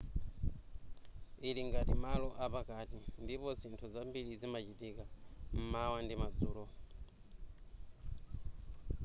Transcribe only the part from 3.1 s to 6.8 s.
ndipo zinthu zambiri zimachitika m'mawa ndi madzulo